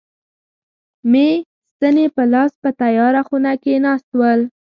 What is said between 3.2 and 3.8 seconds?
خونه کې